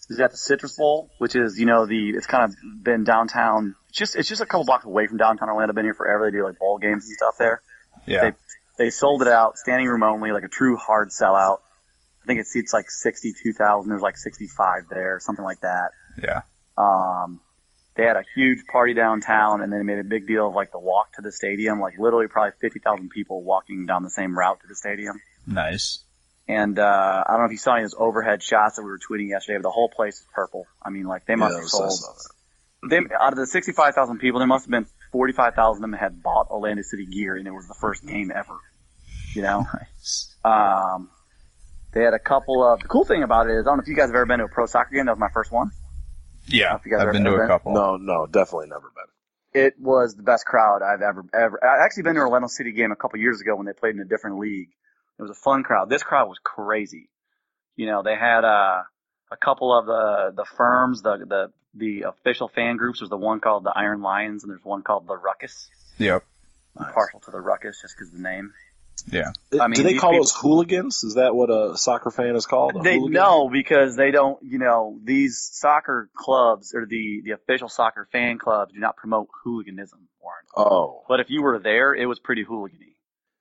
[0.09, 3.05] it was at the Citrus Bowl, which is you know the it's kind of been
[3.05, 3.75] downtown.
[3.99, 5.73] It's just it's just a couple blocks away from downtown Orlando.
[5.73, 6.31] I've Been here forever.
[6.31, 7.63] They do like bowl games and stuff there.
[8.07, 8.31] Yeah.
[8.79, 11.59] They sold it out, standing room only, like a true hard sellout.
[12.23, 13.91] I think it seats like sixty-two thousand.
[13.91, 15.91] There's like sixty-five there, something like that.
[16.23, 16.43] Yeah.
[16.77, 17.41] Um,
[17.97, 20.71] they had a huge party downtown, and then they made a big deal of like
[20.71, 21.81] the walk to the stadium.
[21.81, 25.21] Like literally, probably fifty thousand people walking down the same route to the stadium.
[25.45, 26.05] Nice.
[26.47, 28.91] And uh, I don't know if you saw any of those overhead shots that we
[28.91, 30.67] were tweeting yesterday, but the whole place is purple.
[30.81, 32.01] I mean, like they must Yeah, have sold.
[32.83, 33.09] Saw that.
[33.09, 35.99] They, out of the sixty-five thousand people, there must have been forty-five thousand of them
[35.99, 38.59] had bought Orlando City gear, and it was the first game ever.
[39.35, 39.67] You know.
[39.75, 40.35] Nice.
[40.45, 41.11] Um,
[41.93, 42.81] they had a couple of.
[42.81, 44.39] The cool thing about it is, I don't know if you guys have ever been
[44.41, 45.07] to a pro soccer game.
[45.07, 45.71] That was my first one.
[46.47, 46.77] Yeah.
[46.77, 47.49] If you guys I've are- been to ever a been?
[47.49, 47.75] couple.
[47.75, 49.63] No, no, definitely never been.
[49.65, 51.59] It was the best crowd I've ever ever.
[51.65, 53.95] I actually been to a Orlando City game a couple years ago when they played
[53.95, 54.69] in a different league.
[55.19, 55.89] It was a fun crowd.
[55.89, 57.09] This crowd was crazy.
[57.77, 58.83] You know, they had uh,
[59.33, 63.01] a couple of the the firms, the the the official fan groups.
[63.01, 65.69] There's the one called the Iron Lions, and there's one called the Ruckus.
[65.99, 66.25] Yep.
[66.77, 68.53] I'm partial to the Ruckus just because the name.
[69.11, 69.31] Yeah.
[69.61, 71.05] I mean, Do they call people- those hooligans?
[71.05, 72.77] Is that what a soccer fan is called?
[72.77, 73.13] A They hooligan?
[73.15, 74.39] no, because they don't.
[74.43, 79.29] You know, these soccer clubs or the the official soccer fan clubs do not promote
[79.45, 80.45] hooliganism, Warren.
[80.57, 82.97] Oh, But if you were there, it was pretty hooligany.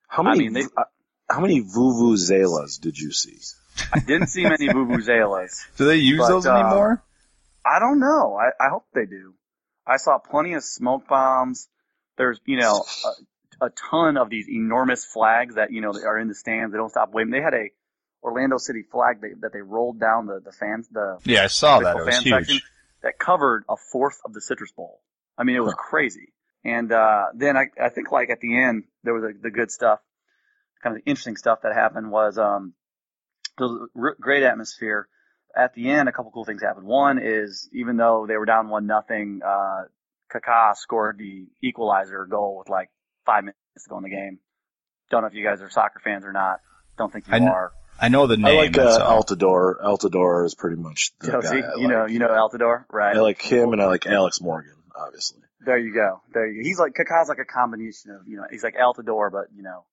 [0.08, 0.40] how I many?
[0.50, 0.84] mean, they- uh,
[1.30, 3.38] how many vuvuzelas did you see?
[3.92, 5.66] I didn't see many vuvuzelas.
[5.78, 7.04] Do they use But, those uh, anymore?
[7.67, 8.38] I don't know.
[8.38, 9.34] I, I hope they do.
[9.86, 11.67] I saw plenty of smoke bombs.
[12.17, 12.86] There's, you know,
[13.62, 16.71] a, a ton of these enormous flags that, you know, that are in the stands.
[16.71, 17.32] They don't stop waving.
[17.32, 17.69] They had a
[18.23, 21.80] Orlando City flag that, that they rolled down the, the fans, the Yeah, I saw
[21.80, 21.97] that.
[21.97, 22.63] It was huge.
[23.03, 25.01] that covered a fourth of the Citrus Bowl.
[25.38, 26.34] I mean, it was crazy.
[26.63, 29.71] And, uh, then I, I think like at the end, there was a, the good
[29.71, 29.99] stuff,
[30.84, 32.73] kind of the interesting stuff that happened was, um,
[33.58, 35.08] was great atmosphere.
[35.58, 36.86] At the end, a couple cool things happened.
[36.86, 39.86] One is even though they were down one nothing, uh,
[40.32, 42.89] Kaká scored the equalizer goal with like
[43.26, 44.38] five minutes to go in the game.
[45.10, 46.60] Don't know if you guys are soccer fans or not.
[46.98, 47.72] Don't think you I kn- are.
[48.00, 48.46] I know the name.
[48.46, 48.58] I name.
[48.58, 49.24] like that's uh, all.
[49.24, 49.84] Altidore.
[49.84, 51.67] Altidore is pretty much the Jozy, guy.
[51.67, 53.15] I you know, you know Altidore, right?
[53.15, 55.39] I like him, and I like Alex Morgan, obviously.
[55.65, 56.22] There you go.
[56.34, 56.67] There you go.
[56.67, 59.86] He's like Kaká's like a combination of you know he's like Altidore, but you know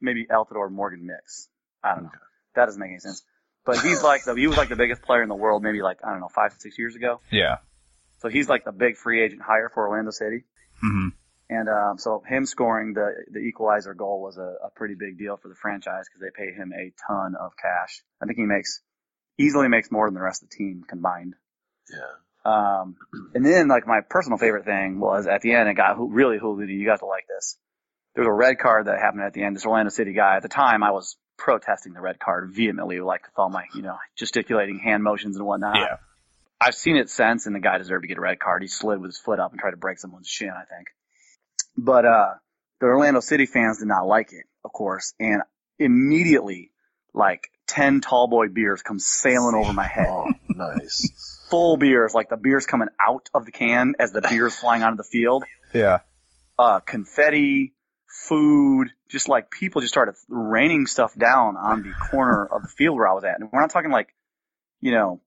[0.00, 1.48] maybe Altidore Morgan mix.
[1.84, 2.10] I don't know.
[2.56, 3.22] That doesn't make any sense.
[3.68, 5.98] But he's like the he was like the biggest player in the world maybe like
[6.02, 7.20] I don't know five six years ago.
[7.30, 7.58] Yeah.
[8.20, 10.44] So he's like the big free agent hire for Orlando City.
[10.82, 11.08] Mm-hmm.
[11.50, 15.36] And um, so him scoring the the equalizer goal was a, a pretty big deal
[15.36, 18.02] for the franchise because they pay him a ton of cash.
[18.22, 18.80] I think he makes
[19.36, 21.34] easily makes more than the rest of the team combined.
[21.92, 22.14] Yeah.
[22.46, 22.96] Um,
[23.34, 26.38] and then like my personal favorite thing was at the end, it got who really
[26.38, 26.70] hooligan.
[26.70, 27.58] You got to like this.
[28.18, 29.54] There was a red card that happened at the end.
[29.54, 33.22] This Orlando City guy at the time, I was protesting the red card vehemently, like
[33.22, 35.76] with all my you know gesticulating hand motions and whatnot.
[35.76, 35.96] Yeah.
[36.60, 38.62] I've seen it since, and the guy deserved to get a red card.
[38.62, 40.88] He slid with his foot up and tried to break someone's shin, I think.
[41.76, 42.34] But uh,
[42.80, 45.42] the Orlando City fans did not like it, of course, and
[45.78, 46.72] immediately,
[47.14, 51.46] like ten tall boy beers come sailing over my head Oh, nice.
[51.50, 54.96] full beers, like the beers coming out of the can as the beers flying onto
[54.96, 55.44] the field.
[55.72, 56.00] Yeah.
[56.58, 57.74] Uh, confetti,
[58.08, 62.96] food, just like people just started raining stuff down on the corner of the field
[62.96, 63.38] where I was at.
[63.40, 64.14] And we're not talking like,
[64.80, 65.20] you know,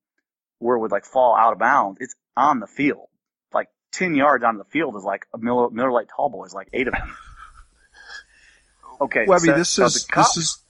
[0.59, 1.97] where it would like fall out of bounds.
[2.01, 3.07] It's on the field.
[3.53, 6.69] Like 10 yards onto the field is like a Miller, Miller Lite tall boys, like
[6.73, 7.15] eight of them.
[8.99, 9.25] Okay.
[9.25, 10.63] Webby, so- this so is the cop- this is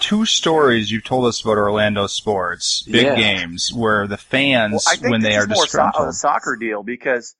[0.00, 3.14] two stories you've told us about Orlando sports, big Yeah.
[3.16, 7.34] games where the fans Well, when they are more so- a soccer deal because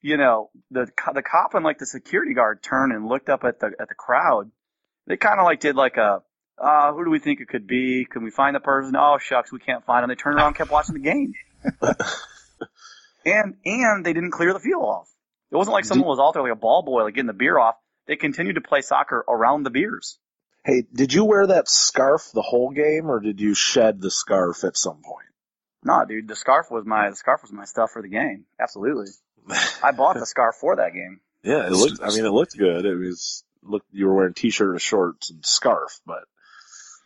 [0.00, 3.60] you know the the cop and like the security guard turned and looked up at
[3.60, 4.50] the at the crowd.
[5.06, 6.22] They kind of like did like a
[6.60, 8.06] uh, who do we think it could be?
[8.10, 8.94] Can we find the person?
[8.96, 10.08] Oh shucks, we can't find them.
[10.08, 11.34] They turned around, and kept watching the game,
[13.24, 15.08] and and they didn't clear the field off.
[15.50, 17.58] It wasn't like someone was out there like a ball boy, like getting the beer
[17.58, 17.76] off.
[18.06, 20.18] They continued to play soccer around the beers.
[20.64, 24.64] Hey, did you wear that scarf the whole game, or did you shed the scarf
[24.64, 25.28] at some point?
[25.84, 28.44] Nah, dude, the scarf was my the scarf was my stuff for the game.
[28.60, 29.06] Absolutely,
[29.82, 31.20] I bought the scarf for that game.
[31.42, 32.00] Yeah, it looked.
[32.02, 32.84] I mean, it looked good.
[32.84, 33.82] It was look.
[33.92, 36.24] You were wearing t-shirt, and shorts, and scarf, but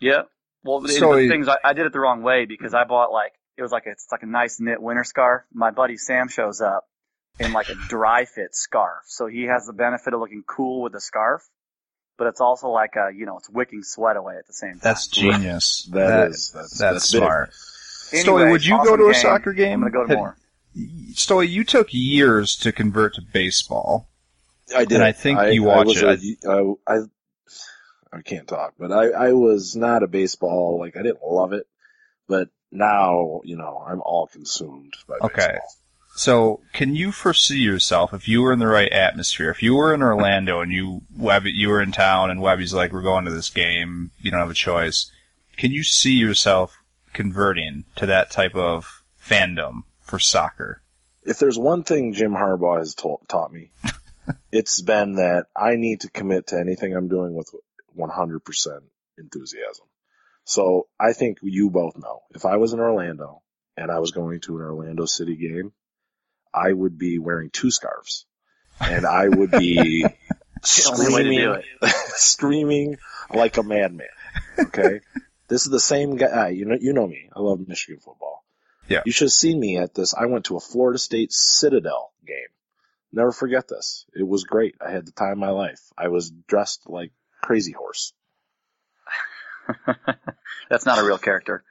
[0.00, 0.22] Yeah.
[0.64, 2.84] Well, the, So the he- things I, I did it the wrong way because I
[2.84, 5.42] bought like it was like a, it's like a nice knit winter scarf.
[5.52, 6.84] My buddy Sam shows up
[7.40, 10.92] in like a dry fit scarf, so he has the benefit of looking cool with
[10.92, 11.42] the scarf,
[12.16, 14.80] but it's also like a you know it's wicking sweat away at the same time.
[14.82, 15.88] That's genius.
[15.92, 17.50] That That is- that's- that's, that's smart.
[18.12, 19.20] Anyway, Stoey, would you go to a game.
[19.22, 19.82] soccer game?
[19.84, 20.36] I'm gonna go to Had- more.
[20.76, 24.08] Stoey, you took years to convert to baseball.
[24.74, 24.92] I did.
[24.96, 26.38] And I think you I watch was it.
[26.44, 26.98] A, I, I
[28.12, 31.66] I can't talk, but I I was not a baseball like I didn't love it,
[32.28, 35.30] but now you know I'm all consumed by baseball.
[35.30, 35.52] Okay.
[35.52, 35.78] baseball.
[36.14, 39.48] So, can you foresee yourself if you were in the right atmosphere?
[39.48, 42.92] If you were in Orlando and you Webby, you were in town and Webby's like,
[42.92, 44.10] "We're going to this game.
[44.20, 45.10] You don't have a choice."
[45.56, 46.76] Can you see yourself
[47.14, 50.82] converting to that type of fandom for soccer?
[51.22, 53.70] If there's one thing Jim Harbaugh has taught taught me,
[54.52, 57.48] it's been that I need to commit to anything I'm doing with
[57.98, 58.78] 100%
[59.16, 59.86] enthusiasm.
[60.44, 63.40] So I think you both know if I was in Orlando
[63.74, 65.72] and I was going to an Orlando City game,
[66.52, 68.26] I would be wearing two scarves
[68.80, 71.62] and I would be The only way to do screaming,
[72.08, 72.98] screaming
[73.32, 74.08] like a madman.
[74.58, 75.00] Okay.
[75.48, 76.50] this is the same guy.
[76.50, 77.30] You know, you know me.
[77.34, 78.41] I love Michigan football.
[78.88, 79.02] Yeah.
[79.06, 80.14] You should have seen me at this.
[80.14, 82.36] I went to a Florida State Citadel game.
[83.12, 84.06] Never forget this.
[84.14, 84.74] It was great.
[84.84, 85.80] I had the time of my life.
[85.96, 88.12] I was dressed like Crazy Horse.
[90.70, 91.62] That's not a real character,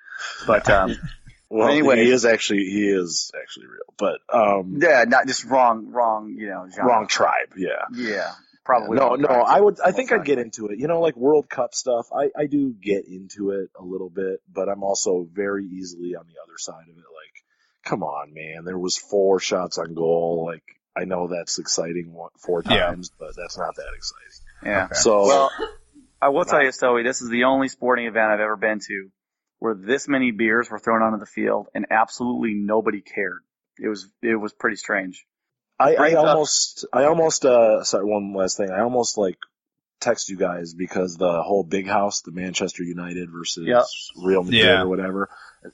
[0.48, 0.96] but um,
[1.50, 2.06] Well, Anyway.
[2.06, 6.34] he is actually he is actually real, but um, yeah, not just wrong, wrong.
[6.38, 6.86] You know, genre.
[6.90, 7.54] wrong tribe.
[7.58, 7.84] Yeah.
[7.94, 8.32] Yeah,
[8.66, 8.98] probably.
[8.98, 9.28] no, no.
[9.28, 9.80] I would.
[9.84, 10.80] I think I'd get into it.
[10.80, 12.08] You know, like World Cup stuff.
[12.16, 16.26] I I do get into it a little bit, but I'm also very easily on
[16.28, 16.98] the other side of it.
[16.98, 17.44] Like,
[17.86, 18.64] come on, man.
[18.66, 20.46] There was four shots on goal.
[20.46, 20.64] Like,
[20.96, 22.88] I know that's exciting one- four Yeah.
[22.88, 24.28] times, but that's not that exciting.
[24.64, 24.90] Yeah.
[24.94, 25.52] So, Well,
[26.22, 29.10] I will tell you, Stoey, this is the only sporting event I've ever been to
[29.60, 33.40] where this many beers were thrown onto the field and absolutely nobody cared.
[33.80, 35.26] It was it was pretty strange.
[35.82, 38.70] I, I almost, I almost, uh, sorry, one last thing.
[38.70, 39.38] I almost like
[40.00, 43.84] text you guys because the whole big house, the Manchester United versus Yep.
[44.24, 44.82] Real Madrid Yeah.
[44.82, 45.30] or whatever.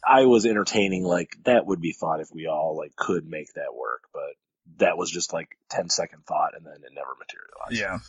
[0.06, 3.74] I was entertaining like that would be fun if we all like could make that
[3.74, 4.34] work, but
[4.80, 7.72] that was just like 10 second thought and then it never materialized.
[7.80, 8.00] Yeah.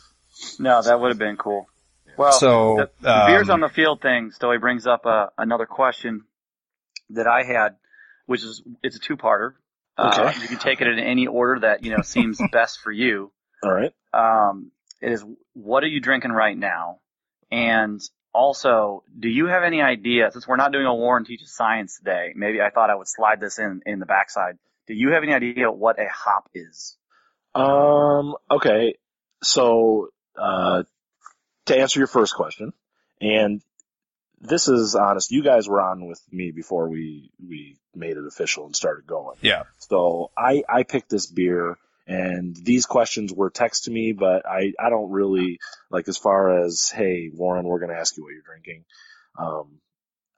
[0.59, 1.67] No, that would have been cool.
[2.17, 5.65] Well, So, the, the beers um, on the field thing, Stoey brings up uh, another
[5.65, 6.25] question
[7.11, 7.77] that I had,
[8.25, 9.53] which is it's a two parter.
[9.99, 13.31] Uh, you can take it in any order that you know seems best for you.
[13.63, 13.91] All right.
[14.13, 16.99] um, it is what are you drinking right now?
[17.51, 18.01] And
[18.33, 22.33] also, do you have any idea, since we're not doing a Warren teaches science today,
[22.35, 24.57] maybe I thought I would slide this in, in the backside.
[24.87, 26.97] Do you have any idea what a hop is?
[27.55, 28.95] Um, okay.
[29.41, 30.83] So, uh,
[31.65, 32.73] to answer your first question,
[33.19, 33.61] and
[34.41, 38.65] this is honest, you guys were on with me before we, we made it official
[38.65, 39.37] and started going.
[39.41, 39.63] Yeah.
[39.77, 44.73] So I, I picked this beer and these questions were text to me, but I,
[44.79, 45.59] I don't really
[45.91, 48.85] like as far as, Hey, Warren, we're going to ask you what you're drinking.
[49.37, 49.79] Um,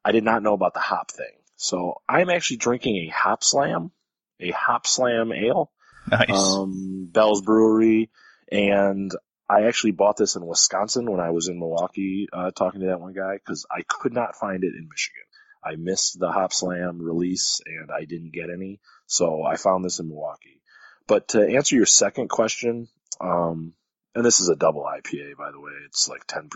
[0.03, 1.33] I did not know about the hop thing.
[1.55, 3.91] So I'm actually drinking a Hopslam,
[4.39, 5.71] a Hopslam ale
[6.09, 6.29] Nice.
[6.31, 8.09] um, Bell's Brewery,
[8.51, 9.11] and
[9.51, 13.01] I actually bought this in Wisconsin when I was in Milwaukee uh, talking to that
[13.01, 15.23] one guy because I could not find it in Michigan.
[15.61, 20.07] I missed the Hopslam release and I didn't get any, so I found this in
[20.07, 20.61] Milwaukee.
[21.05, 22.87] But to answer your second question,
[23.19, 23.73] um,
[24.15, 26.49] and this is a double IPA by the way, it's like 10%,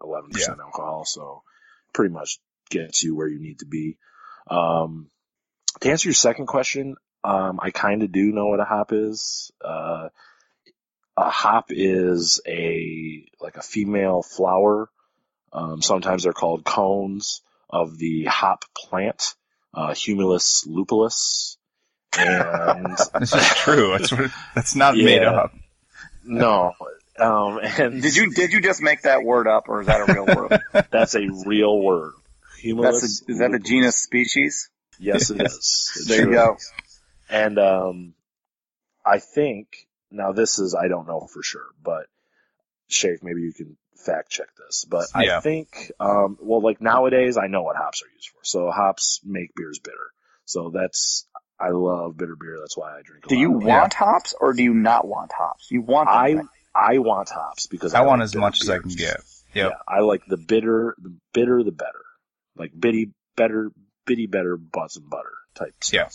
[0.00, 1.42] 11% alcohol, so
[1.94, 2.38] pretty much
[2.68, 3.96] gets you where you need to be.
[4.50, 5.08] Um,
[5.80, 9.50] to answer your second question, um, I kind of do know what a hop is.
[9.64, 10.08] Uh,
[11.16, 14.88] a hop is a like a female flower.
[15.52, 19.34] Um, sometimes they're called cones of the hop plant,
[19.74, 21.56] uh, Humulus lupulus.
[22.18, 23.90] And this is true.
[23.92, 25.04] That's what, that's not Yeah.
[25.04, 25.52] made up.
[26.24, 26.72] no,
[27.18, 30.12] um, and Did you, did you just make that word up or is that a
[30.12, 30.62] real word?
[30.90, 32.12] That's a real word.
[32.62, 32.82] Humulus.
[32.82, 34.70] That's a, is that a genus species?
[34.98, 35.92] Yes, it is.
[35.96, 36.54] It There you go.
[36.54, 36.72] is.
[37.30, 38.14] And um,
[39.04, 39.68] I think
[40.12, 42.06] now this is I don't know for sure, but
[42.88, 44.84] Shafe, maybe you can fact check this.
[44.88, 45.38] But Yeah.
[45.38, 48.40] I think um, well, like nowadays, I know what hops are used for.
[48.42, 49.96] So hops make beers bitter.
[50.44, 51.26] So that's
[51.58, 52.58] I love bitter beer.
[52.60, 53.26] That's why I drink.
[53.26, 53.66] A Do lot you of it.
[53.66, 55.70] want hops or do you not want hops?
[55.70, 56.46] You want them, I right?
[56.74, 59.20] I want hops because I want like as bitter much as I can get.
[59.54, 59.70] Yep.
[59.70, 62.02] Yeah, I like the bitter, the bitter, the better.
[62.56, 63.70] Like bitty, better,
[64.06, 66.08] bitty, better, butts and butter type Yeah.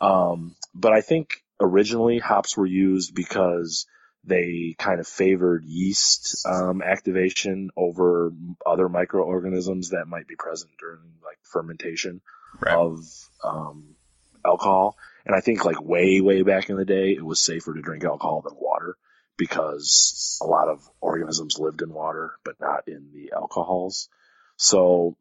[0.00, 3.86] Um, but I think originally hops were used because
[4.24, 8.32] they kind of favored yeast um, activation over
[8.66, 12.20] other microorganisms that might be present during like fermentation
[12.60, 12.74] Right.
[12.74, 13.04] of
[13.44, 13.94] um,
[14.44, 14.96] alcohol.
[15.24, 18.04] And I think like way, way back in the day, it was safer to drink
[18.04, 18.96] alcohol than water
[19.36, 24.08] because a lot of organisms lived in water, but not in the alcohols.
[24.56, 25.16] So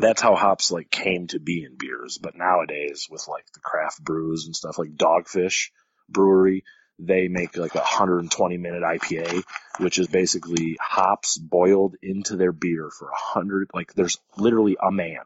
[0.00, 2.18] that's how hops like came to be in beers.
[2.18, 5.70] But nowadays with like the craft brews and stuff like Dogfish
[6.08, 6.64] Brewery,
[6.98, 9.42] they make like a 120 minute IPA,
[9.78, 14.92] which is basically hops boiled into their beer for a hundred, like there's literally a
[14.92, 15.20] man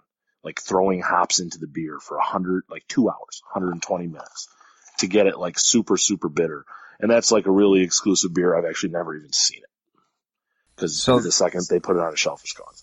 [0.44, 4.48] like throwing hops into the beer for a hundred, like two hours, 120 minutes
[4.98, 6.64] to get it like super, super bitter.
[7.00, 8.54] And that's like a really exclusive beer.
[8.54, 10.00] I've actually never even seen it.
[10.76, 12.74] Cause So- the second they put it on a shelf, it's gone.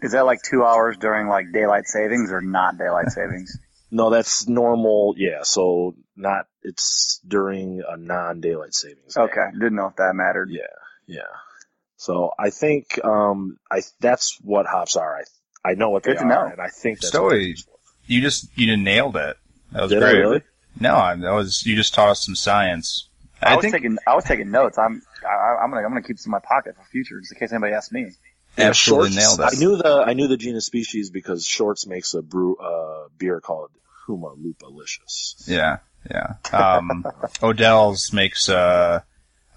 [0.00, 3.56] Is that like two hours during like daylight savings or not daylight savings?
[3.90, 5.14] No, that's normal.
[5.16, 5.42] Yeah.
[5.42, 9.14] So not, it's during a non-daylight savings.
[9.14, 9.20] day.
[9.22, 10.50] Okay, didn't know if that mattered.
[10.50, 10.62] Yeah.
[11.06, 11.20] Yeah.
[11.96, 15.16] So I think, um, I, that's what hops are.
[15.64, 16.28] I, I know what Good to are.
[16.28, 16.46] know.
[16.52, 17.24] And I think that's Story.
[17.24, 17.78] what they're for.
[18.06, 19.36] You just you done nailed it.
[19.72, 20.18] That was Did I great.
[20.20, 20.42] really?
[20.80, 23.08] No, I- that was you just taught us some science.
[23.40, 24.76] I, I was think taking I was taking notes.
[24.78, 27.38] I'm I, I'm gonna I'm gonna keep this in my pocket for future, just in
[27.38, 28.10] case anybody asks me.
[28.56, 29.56] Yeah, absolutely Shorts, nailed it.
[29.56, 33.40] I knew the I knew the genus species because Shorts makes a brew uh, beer
[33.40, 33.70] called
[34.06, 35.48] Huma Lupalicious.
[35.48, 35.78] Yeah,
[36.10, 36.34] yeah.
[36.52, 37.04] Um,
[37.42, 39.04] Odell's makes a,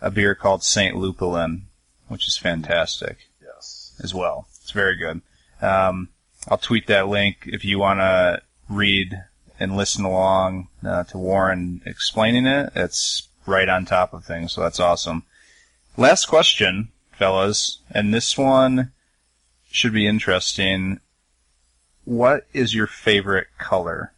[0.02, 1.62] a beer called Saint Lupulin,
[2.08, 3.94] which is fantastic Yes.
[4.04, 4.48] as well.
[4.62, 5.22] It's very good.
[5.62, 6.10] Um,
[6.48, 9.22] I'll tweet that link if you want to read
[9.60, 12.72] and listen along uh, to Warren explaining it.
[12.76, 15.24] It's right on top of things, so that's awesome.
[15.98, 18.92] Last question, fellas, and this one
[19.72, 21.00] should be interesting.
[22.06, 24.14] What is your favorite color?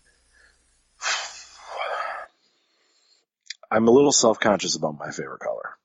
[3.71, 5.77] I'm a little self conscious about my favorite color.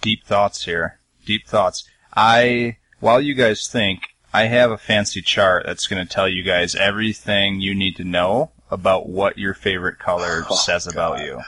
[0.00, 0.98] deep thoughts here.
[1.26, 1.88] Deep thoughts.
[2.14, 6.42] I, while you guys think, I have a fancy chart that's going to tell you
[6.42, 11.40] guys everything you need to know about what your favorite color Oh, says about you.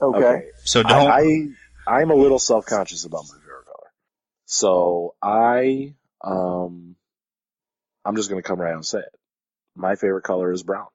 [0.00, 0.46] Okay.
[0.64, 1.10] So don't.
[1.10, 1.20] I,
[1.86, 3.39] I I'm a little self conscious about my favorite color.
[4.52, 6.96] So I um
[8.04, 9.14] I'm just gonna come right out and say it.
[9.76, 10.88] My favorite color is brown.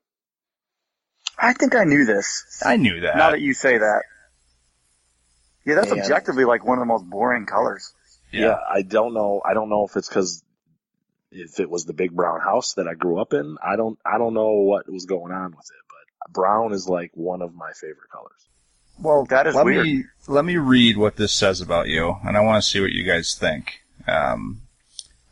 [1.39, 2.62] I think I knew this.
[2.65, 3.15] I knew that.
[3.15, 4.04] Now that you say that.
[5.65, 7.94] Yeah, that's And- objectively like one of the most boring colors.
[8.30, 8.58] Yeah.
[8.70, 9.41] I don't know.
[9.46, 10.44] I don't know if it's because
[11.32, 13.58] if it was the big brown house that I grew up in.
[13.63, 13.98] I don't.
[14.06, 17.56] I don't know what was going on with it, but brown is like one of
[17.56, 18.50] my favorite colors.
[18.99, 19.86] Well, that is let weird.
[19.86, 22.91] me let me read what this says about you, and I want to see what
[22.91, 23.81] you guys think.
[24.08, 24.62] Um,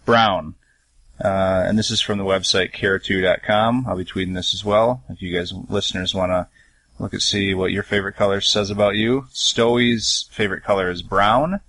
[0.05, 0.55] brown,
[1.23, 3.85] uh, and this is from the website care2.com.
[3.87, 5.03] I'll be tweeting this as well.
[5.09, 6.47] If you guys listeners want to
[6.99, 11.61] look at see what your favorite color says about you, Stoey's favorite color is brown.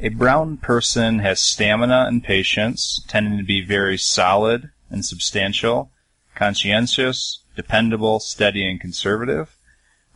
[0.00, 5.90] A brown person has stamina and patience, tending to be very solid and substantial,
[6.34, 9.57] conscientious, dependable, steady, and conservative.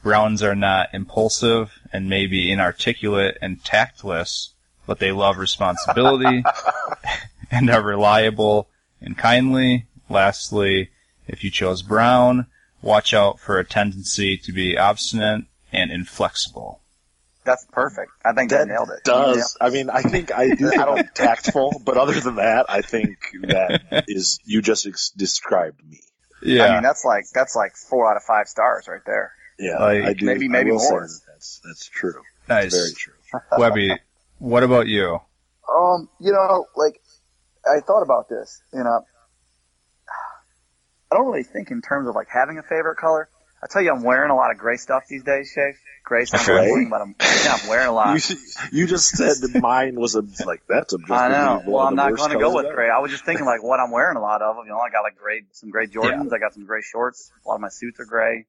[0.02, 4.50] Browns are not impulsive and maybe inarticulate and tactless,
[4.86, 6.42] but they love responsibility
[7.50, 8.68] and are reliable
[9.00, 9.86] and kindly.
[10.08, 10.90] Lastly,
[11.28, 12.46] if you chose brown,
[12.82, 16.80] watch out for a tendency to be obstinate and inflexible.
[17.44, 18.12] That's perfect.
[18.24, 19.02] I think that, nailed it.
[19.04, 22.82] Does I mean I think I do think I'm tactful, but other than that, I
[22.82, 26.00] think that is you just ex- described me.
[26.42, 26.66] Yeah.
[26.66, 29.32] I mean, that's like that's like four out of five stars right there.
[29.62, 30.26] Yeah, Like- I do.
[30.26, 31.02] Maybe- I maybe will more.
[31.06, 32.20] that that's that's true.
[32.48, 32.72] nice.
[32.74, 33.14] Very true.
[33.58, 33.90] Webby,
[34.38, 35.20] what about you?
[35.72, 37.00] Um, you know, like
[37.64, 39.04] I thought about this, you know.
[41.10, 43.28] I don't really think in terms of like having a favorite color.
[43.62, 45.74] I tell you, I'm wearing a lot of gray stuff these days, Shay.
[46.04, 46.86] Gray stuff, Okay.
[46.90, 48.28] but I'm yeah, I'm wearing a lot.
[48.28, 48.36] You,
[48.72, 51.62] you just said that mine was a like that's objectively I know.
[51.64, 52.90] Well, I'm not going to go with gray.
[52.90, 54.56] I was just thinking like what I'm wearing a lot of.
[54.64, 56.32] You know, I got like gray, some gray Jordans.
[56.32, 57.30] I got some gray shorts.
[57.44, 58.46] A lot of my suits are gray.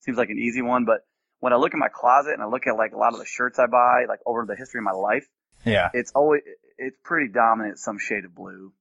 [0.00, 1.04] Seems like an easy one, but
[1.40, 3.26] when I look at my closet and I look at like a lot of the
[3.26, 5.26] shirts I buy, like over the history of my life,
[5.64, 5.90] Yeah.
[5.94, 6.42] it's always
[6.78, 8.72] it's pretty dominant some shade of blue.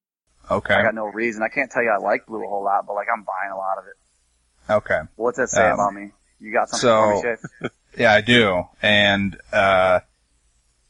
[0.50, 0.74] Okay.
[0.74, 1.44] I got no reason.
[1.44, 3.58] I can't tell you I like blue a whole lot, but like I'm buying a
[3.58, 4.74] lot of it.
[4.74, 5.00] Okay.
[5.16, 6.12] What's that say Um, about me?
[6.40, 7.70] You got something so- for me?
[7.98, 8.64] Yeah, I do.
[8.84, 10.02] And uh,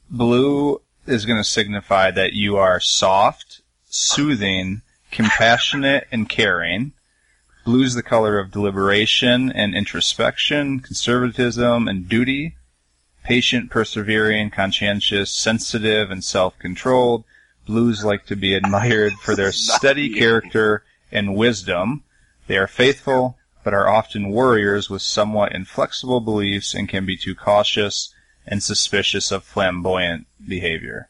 [0.09, 6.91] blue is going to signify that you are soft, soothing, compassionate, and caring.
[7.69, 12.55] Blue's the color of deliberation and introspection, conservatism and duty,
[13.23, 17.25] patient, persevering, conscientious, sensitive, and self-controlled.
[17.67, 22.03] Blues like to be admired for their steady character and wisdom.
[22.47, 27.35] They are faithful, but are often warriors with somewhat inflexible beliefs and can be too
[27.35, 28.11] cautious
[28.47, 31.08] and suspicious of flamboyant behavior.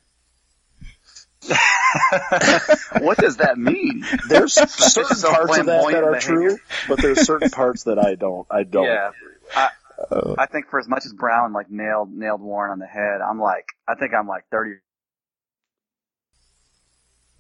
[3.00, 4.06] what does that mean?
[4.28, 6.50] There's certain so parts of that that are behavior.
[6.50, 8.46] true, but there's certain parts that I don't.
[8.52, 8.86] I don't.
[8.86, 9.12] Yeah.
[9.56, 9.70] I,
[10.38, 13.40] I think for as much as Brown like nailed nailed Warren on the head, I'm
[13.40, 14.76] like I think I'm like thirty.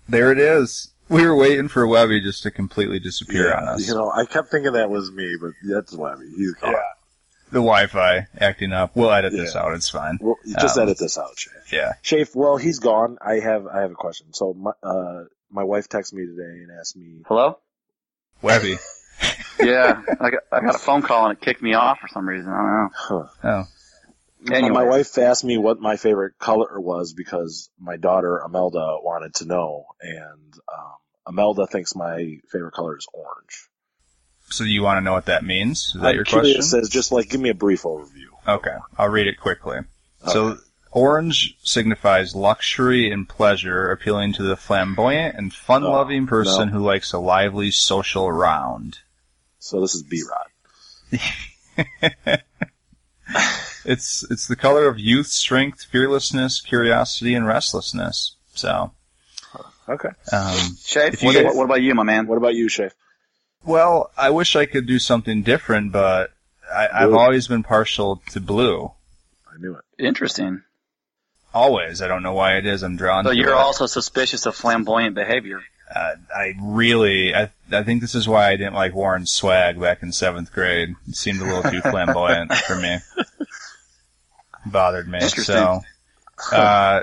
[0.08, 0.92] There it is.
[1.08, 3.88] We were waiting for Webby just to completely disappear on us.
[3.88, 6.30] You know, I kept thinking that was me, but that's Webby.
[6.36, 6.72] He's gone.
[6.72, 6.82] Yeah.
[7.52, 8.96] The Wi-Fi acting up.
[8.96, 9.62] We'll edit this Yeah.
[9.64, 9.74] out.
[9.74, 10.20] It's fine.
[10.22, 11.52] Well, just Um, edit this out, Shay.
[11.72, 11.94] Yeah.
[12.04, 13.18] Shafe, well, he's gone.
[13.22, 14.34] I have I have a question.
[14.34, 17.24] So my uh my wife texted me today and asked me.
[17.28, 17.58] Hello.
[18.42, 18.78] Webby.
[19.62, 22.26] Yeah, I got I got a phone call and it kicked me off for some
[22.26, 22.50] reason.
[22.50, 22.90] I don't know.
[22.94, 23.28] Huh.
[23.44, 24.54] Oh.
[24.56, 24.70] Anyway.
[24.74, 29.46] My wife asked me what my favorite color was because my daughter Amelda wanted to
[29.46, 30.94] know, and um,
[31.36, 33.69] Amelda thinks my favorite color is orange.
[34.50, 35.94] So you want to know what that means?
[35.96, 36.80] Is that I'm your curious question?
[36.80, 38.28] As just like give me a brief overview.
[38.48, 39.80] Okay, I'll read it quickly.
[40.28, 40.58] So,
[40.92, 46.74] orange signifies luxury and pleasure, appealing to the flamboyant and fun-loving Oh, person no.
[46.74, 49.00] who likes a lively social round.
[49.60, 50.22] So this is B
[51.12, 51.22] Rod.
[53.86, 58.36] It's it's the color of youth, strength, fearlessness, curiosity, and restlessness.
[58.54, 58.92] So,
[59.88, 60.10] Okay.
[60.32, 62.28] um, Shay, what, what, what about you, my man?
[62.28, 62.92] What about you, Shafe?
[63.66, 66.32] Well, I wish I could do something different, but
[66.74, 68.92] I, I've always been partial to blue.
[69.52, 69.84] I knew it.
[70.04, 70.62] Interesting.
[71.54, 72.02] Always.
[72.02, 72.84] I don't know why it is.
[72.84, 73.56] I'm drawn to So to you're it.
[73.58, 75.62] also suspicious of flamboyant behavior.
[75.94, 80.04] uh, I really, I, I think this is why I didn't like Warren's swag back
[80.04, 80.94] in seventh grade.
[81.08, 82.98] It seemed a little too flamboyant for me.
[84.66, 85.20] Bothered me.
[85.22, 85.44] Interesting.
[85.56, 85.82] So,
[86.56, 87.02] uh,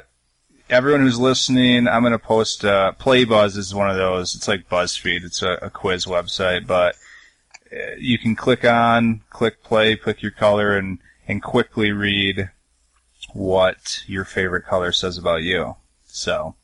[0.68, 4.34] everyone who's listening, I'm going to post, uh, Playbuzz is one of those.
[4.34, 5.24] It's like BuzzFeed.
[5.24, 6.96] It's a, a quiz website, but
[7.72, 10.98] uh, you can click on, click play, pick your color, and,
[11.28, 12.50] and quickly read
[13.32, 15.76] what your favorite color says about you.
[16.06, 16.54] So,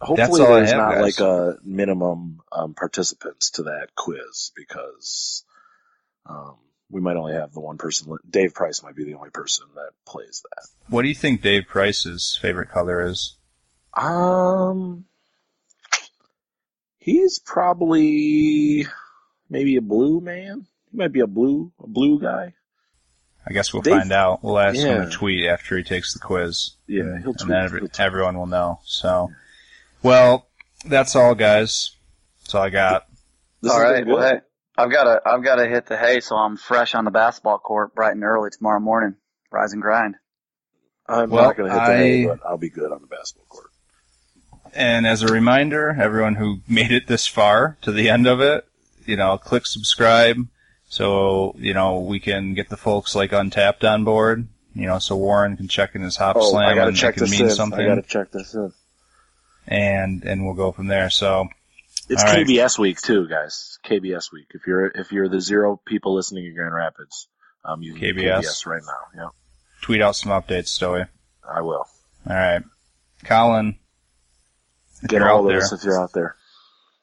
[0.00, 1.02] Hopefully there's have, not guys.
[1.02, 5.44] like a minimum um, participants to that quiz because
[6.26, 6.56] um,
[6.92, 8.16] we might only have the one person.
[8.28, 10.68] Dave Price might be the only person that plays that.
[10.88, 13.34] what do you think Dave Price's favorite color is?
[13.96, 15.06] Um,
[16.98, 18.86] he's probably
[19.50, 20.66] maybe a blue man.
[20.90, 22.54] He might be a blue a blue guy.
[23.46, 24.44] I guess we'll Dave- find out.
[24.44, 25.04] We'll ask him Yeah.
[25.06, 26.72] to tweet after he takes the quiz.
[26.86, 27.40] Yeah, he'll tweet.
[27.42, 28.00] and then every, he'll tweet.
[28.00, 28.80] everyone will know.
[28.84, 29.32] So,
[30.02, 30.46] well,
[30.84, 31.96] that's all, guys.
[32.42, 33.06] That's all I got.
[33.62, 34.06] This All has right.
[34.06, 34.40] Well, hey,
[34.76, 37.58] I've got to I've got to hit the hay, so I'm fresh on the basketball
[37.58, 39.16] court bright and early tomorrow morning.
[39.50, 40.16] Rise and grind.
[41.06, 43.46] I'm Well, not going to hit the hay, but I'll be good on the basketball
[43.48, 43.70] court.
[44.74, 48.66] And as a reminder, everyone who made it this far to the end of it,
[49.04, 50.46] you know, click subscribe
[50.92, 55.16] so, you know, we can get the folks like Untappd on board, you know, so
[55.16, 57.30] Warren can check in his hop Oh, I slam gotta and check it can this
[57.32, 57.50] mean in.
[57.50, 57.80] something.
[57.80, 58.72] I gotta check this in.
[59.66, 61.08] And, and we'll go from there.
[61.08, 61.48] So,
[62.08, 62.46] It's All right.
[62.46, 63.78] KBS week too, guys.
[63.86, 64.48] KBS week.
[64.54, 67.28] If you're if you're the zero people listening in Grand Rapids,
[67.64, 68.40] um, you can KBS.
[68.42, 69.22] KBS right now.
[69.22, 69.28] Yeah,
[69.82, 71.06] tweet out some updates, Stoey.
[71.48, 71.86] I will.
[72.28, 72.62] All right.
[73.24, 73.76] Colin,
[75.06, 75.58] Get you're all out of there.
[75.58, 76.34] us if you're out there.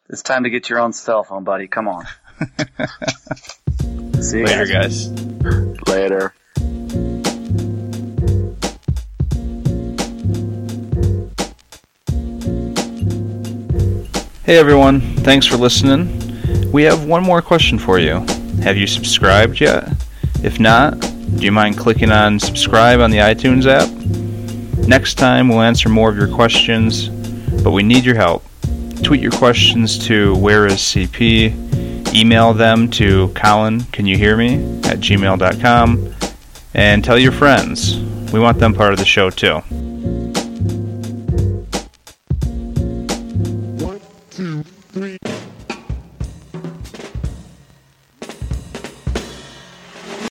[0.10, 1.68] It's time to get your own cell phone, buddy.
[1.68, 2.06] Come on.
[4.22, 5.08] See you Later, guys.
[5.08, 5.88] guys.
[5.88, 6.34] Later.
[14.50, 16.72] Hey everyone, thanks for listening.
[16.72, 18.26] We have one more question for you.
[18.64, 19.88] Have you subscribed yet?
[20.42, 23.88] If not, do you mind clicking on subscribe on the iTunes app?
[24.88, 27.10] Next time we'll answer more of your questions,
[27.64, 28.44] but we need your help.
[29.04, 34.56] Tweet your questions to where is CP, email them to Colin, can you hear me
[34.86, 36.16] at gmail.com,
[36.74, 38.00] and tell your friends.
[38.34, 39.62] We want them part of the show too.